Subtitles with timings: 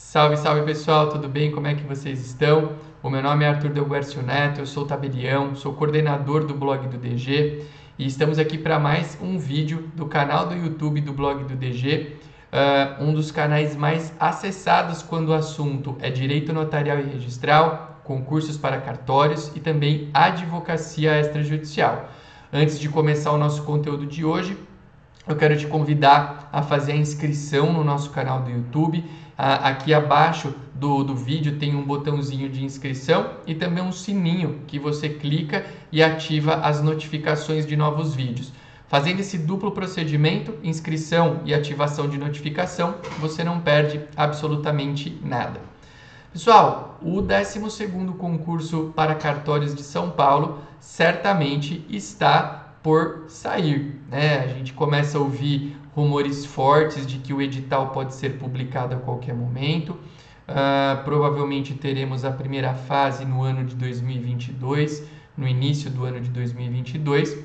[0.00, 1.50] Salve, salve pessoal, tudo bem?
[1.50, 2.72] Como é que vocês estão?
[3.02, 6.96] O meu nome é Arthur Delguercio Neto, eu sou tabelião, sou coordenador do blog do
[6.96, 7.66] DG
[7.98, 12.12] e estamos aqui para mais um vídeo do canal do YouTube do blog do DG,
[12.14, 12.16] uh,
[12.52, 18.56] ah, um dos canais mais acessados quando o assunto é direito notarial e registral, concursos
[18.56, 22.08] para cartórios e também advocacia extrajudicial.
[22.50, 24.56] Antes de começar o nosso conteúdo de hoje,
[25.28, 29.04] eu quero te convidar a fazer a inscrição no nosso canal do YouTube.
[29.36, 34.78] Aqui abaixo do, do vídeo tem um botãozinho de inscrição e também um sininho que
[34.78, 38.52] você clica e ativa as notificações de novos vídeos.
[38.88, 45.60] Fazendo esse duplo procedimento, inscrição e ativação de notificação, você não perde absolutamente nada.
[46.32, 53.97] Pessoal, o 12º concurso para cartórios de São Paulo certamente está por sair.
[54.08, 54.38] Né?
[54.38, 58.98] A gente começa a ouvir rumores fortes de que o edital pode ser publicado a
[58.98, 59.90] qualquer momento.
[60.48, 65.04] Uh, provavelmente teremos a primeira fase no ano de 2022,
[65.36, 67.36] no início do ano de 2022,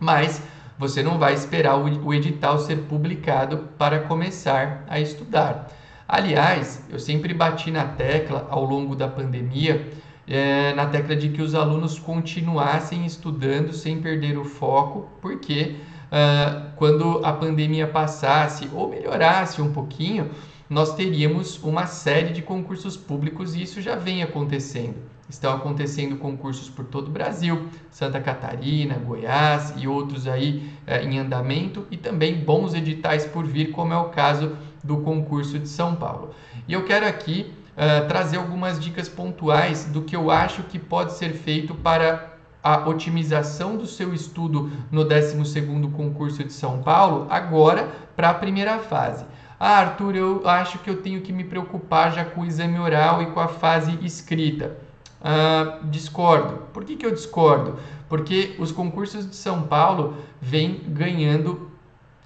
[0.00, 0.42] mas
[0.76, 5.70] você não vai esperar o, edital ser publicado para começar a estudar.
[6.08, 9.88] Aliás, eu sempre bati na tecla ao longo da pandemia
[10.26, 16.70] é, na tecla de que os alunos continuassem estudando sem perder o foco, porque uh,
[16.76, 20.30] quando a pandemia passasse ou melhorasse um pouquinho,
[20.68, 24.96] nós teríamos uma série de concursos públicos e isso já vem acontecendo.
[25.28, 31.18] Estão acontecendo concursos por todo o Brasil, Santa Catarina, Goiás e outros aí uh, em
[31.18, 35.94] andamento e também bons editais por vir, como é o caso do concurso de São
[35.94, 36.34] Paulo.
[36.66, 41.12] E eu quero aqui uh, trazer algumas dicas pontuais do que eu acho que pode
[41.14, 47.90] ser feito para a otimização do seu estudo no 12º concurso de São Paulo, agora
[48.16, 49.26] para a primeira fase.
[49.60, 53.22] Ah, Arthur, eu acho que eu tenho que me preocupar já com o exame oral
[53.22, 54.76] e com a fase escrita.
[55.20, 56.64] Uh, discordo.
[56.72, 57.78] Por que, que eu discordo?
[58.08, 61.70] Porque os concursos de São Paulo vêm ganhando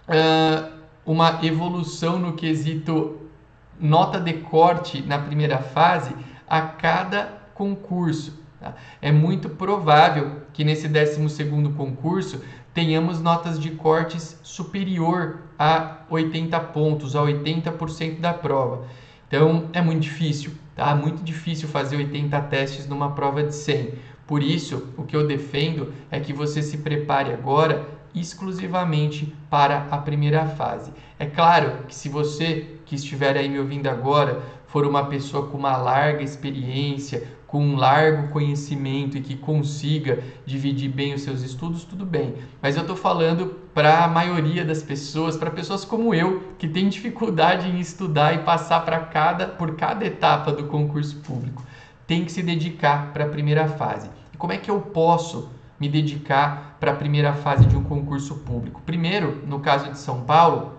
[0.08, 0.72] uh,
[1.06, 3.27] uma evolução no quesito
[3.80, 6.14] nota de corte na primeira fase
[6.48, 8.38] a cada concurso.
[8.60, 8.74] Tá?
[9.00, 11.44] É muito provável que nesse 12
[11.76, 12.40] concurso
[12.74, 18.84] tenhamos notas de cortes superior a 80 pontos, a 80% da prova.
[19.26, 20.94] Então é muito difícil, tá?
[20.94, 23.94] Muito difícil fazer 80 testes numa prova de 100.
[24.26, 29.98] Por isso, o que eu defendo é que você se prepare agora exclusivamente para a
[29.98, 30.92] primeira fase.
[31.18, 35.56] É claro que se você que estiver aí me ouvindo agora for uma pessoa com
[35.56, 41.82] uma larga experiência, com um largo conhecimento e que consiga dividir bem os seus estudos,
[41.82, 42.34] tudo bem.
[42.60, 46.88] Mas eu estou falando para a maioria das pessoas, para pessoas como eu, que tem
[46.88, 51.64] dificuldade em estudar e passar para cada, por cada etapa do concurso público.
[52.06, 54.10] Tem que se dedicar para a primeira fase.
[54.32, 55.48] E como é que eu posso
[55.78, 58.82] me dedicar para a primeira fase de um concurso público?
[58.84, 60.74] Primeiro, no caso de São Paulo,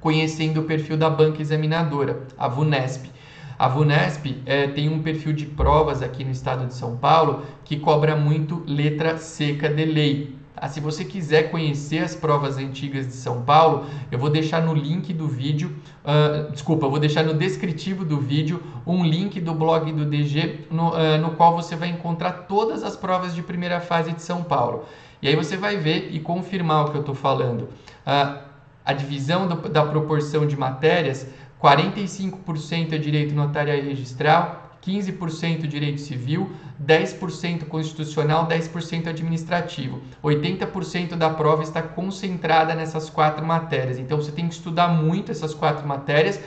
[0.00, 3.10] conhecendo o perfil da banca examinadora, a VUNESP.
[3.58, 7.78] A VUNESP é, tem um perfil de provas aqui no estado de São Paulo que
[7.78, 10.36] cobra muito letra seca de lei.
[10.62, 14.72] Ah, se você quiser conhecer as provas antigas de São Paulo, eu vou deixar no
[14.72, 19.52] link do vídeo, uh, desculpa, eu vou deixar no descritivo do vídeo um link do
[19.54, 23.80] blog do DG, no, uh, no qual você vai encontrar todas as provas de primeira
[23.80, 24.84] fase de São Paulo.
[25.20, 27.62] E aí você vai ver e confirmar o que eu estou falando.
[28.06, 28.38] Uh,
[28.84, 31.26] a divisão do, da proporção de matérias,
[31.60, 36.50] 45% é direito notarial e registral, 15% direito civil,
[36.84, 40.02] 10% constitucional, 10% administrativo.
[40.22, 43.98] 80% da prova está concentrada nessas quatro matérias.
[43.98, 46.40] Então você tem que estudar muito essas quatro matérias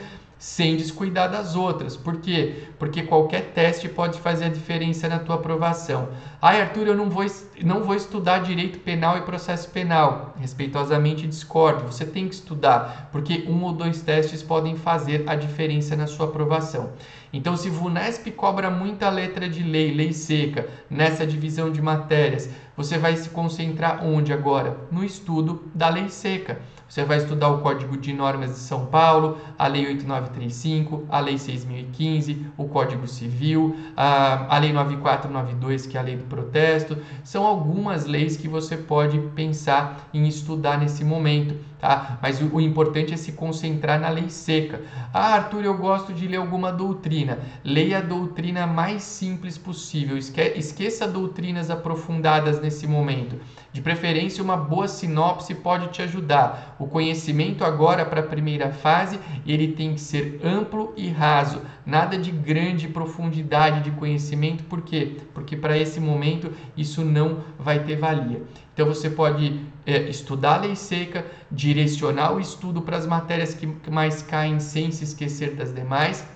[0.46, 1.98] sem descuidar das outras.
[1.98, 2.68] Por quê?
[2.78, 6.10] Porque qualquer teste pode fazer a diferença na tua aprovação.
[6.40, 7.26] Ai, Arthur, eu não vou,
[7.64, 10.36] não vou estudar direito penal e processo penal.
[10.40, 11.92] Respeitosamente discordo.
[11.92, 16.28] Você tem que estudar, porque um ou dois testes podem fazer a diferença na sua
[16.28, 16.92] aprovação.
[17.34, 22.98] Então, se VUNESP cobra muita letra de lei, lei seca, nessa divisão de matérias, você
[22.98, 24.78] vai se concentrar onde agora?
[24.92, 26.60] No estudo da lei seca.
[26.88, 31.38] Você vai estudar o Código de Normas de São Paulo, a Lei 8935, a Lei
[31.38, 36.98] 6015, o Código Civil, a, a Lei 9492, que é a Lei do Protesto.
[37.24, 41.56] São algumas leis que você pode pensar em estudar nesse momento.
[41.80, 42.18] Tá?
[42.22, 44.82] Mas o, o, importante é se concentrar na lei seca.
[45.14, 47.38] Ah, Arthur, eu gosto de ler alguma doutrina.
[47.64, 50.18] Leia a doutrina mais simples possível.
[50.18, 53.40] Esque, esqueça doutrinas aprofundadas nesse momento.
[53.72, 56.76] De preferência, uma boa sinopse pode te ajudar.
[56.80, 62.18] O conhecimento agora para a primeira fase, ele tem que ser amplo e raso, nada
[62.18, 65.18] de grande profundidade de conhecimento, por quê?
[65.34, 68.42] Porque para esse momento isso não vai ter valia.
[68.74, 73.68] Então você pode é, estudar a lei seca, direcionar o estudo para as matérias que
[73.90, 76.28] mais caem sem se esquecer das demais.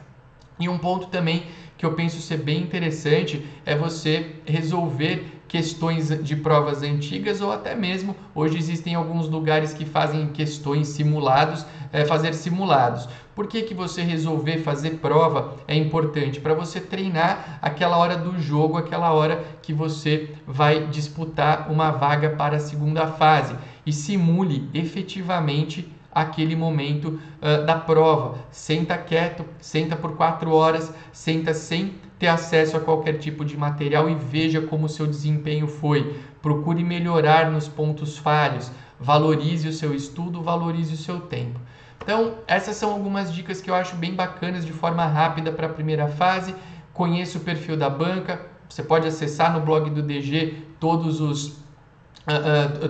[0.60, 1.48] E um ponto também
[1.78, 7.76] que eu penso ser bem interessante é você resolver questões de provas antigas ou até
[7.76, 13.10] mesmo hoje existem alguns lugares que fazem questões simulados, é, fazer simulados.
[13.36, 16.40] Por que, que você resolver fazer prova é importante?
[16.40, 22.30] Para você treinar aquela hora do jogo, aquela hora que você vai disputar uma vaga
[22.30, 23.56] para a segunda fase
[23.86, 28.40] e simule efetivamente aquele momento uh, da prova.
[28.52, 34.10] Senta quieto, senta por quatro horas, senta sem ter acesso a qualquer tipo de material
[34.10, 36.20] e veja como seu desempenho foi.
[36.42, 38.70] Procure melhorar nos pontos falhos,
[39.00, 41.60] valorize o seu estudo, valorize o seu tempo.
[42.04, 45.74] Então, essas são algumas dicas que eu acho bem bacanas de forma rápida para a
[45.74, 46.54] primeira fase.
[46.94, 51.58] Conheça o perfil da banca, você pode acessar no blog do DG todos os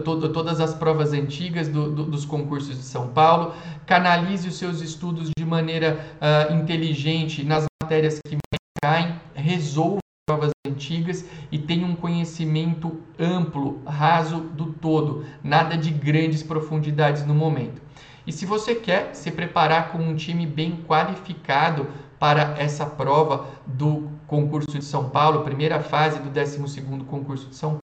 [0.03, 3.53] To todas as provas antigas do, do, dos concursos de São Paulo,
[3.85, 8.37] canalize os seus estudos de maneira uh, inteligente nas matérias que
[8.83, 9.99] caem, resolva
[10.29, 17.33] provas antigas e tenha um conhecimento amplo, raso do todo, nada de grandes profundidades no
[17.33, 17.81] momento.
[18.27, 21.87] E se você quer se preparar com um time bem qualificado
[22.19, 27.79] para essa prova do concurso de São Paulo, primeira fase do 12º concurso de São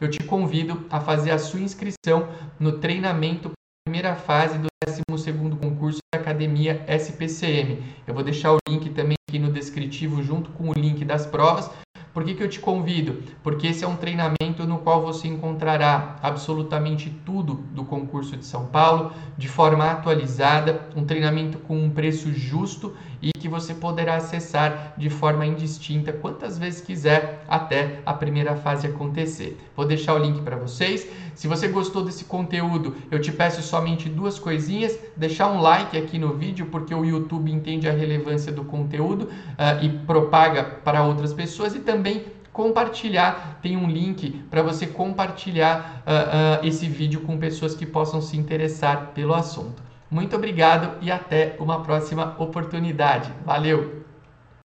[0.00, 3.52] eu te convido a fazer a sua inscrição no treinamento
[3.86, 7.82] primeira fase do 12º concurso da Academia SPCM.
[8.06, 11.70] Eu vou deixar o link também aqui no descritivo junto com o link das provas.
[12.14, 13.22] Por que, que eu te convido?
[13.42, 18.66] Porque esse é um treinamento no qual você encontrará absolutamente tudo do concurso de São
[18.66, 24.92] Paulo de forma atualizada, um treinamento com um preço justo e que você poderá acessar
[24.98, 29.58] de forma indistinta quantas vezes quiser até a primeira fase acontecer.
[29.74, 31.08] Vou deixar o link para vocês.
[31.34, 36.18] Se você gostou desse conteúdo, eu te peço somente duas coisinhas: deixar um like aqui
[36.18, 41.32] no vídeo, porque o YouTube entende a relevância do conteúdo uh, e propaga para outras
[41.32, 43.58] pessoas, e também compartilhar.
[43.62, 48.36] Tem um link para você compartilhar uh, uh, esse vídeo com pessoas que possam se
[48.36, 49.82] interessar pelo assunto.
[50.10, 53.32] Muito obrigado e até uma próxima oportunidade.
[53.44, 54.03] Valeu!